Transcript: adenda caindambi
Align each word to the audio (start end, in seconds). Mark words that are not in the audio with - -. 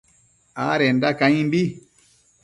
adenda 0.67 1.09
caindambi 1.19 1.61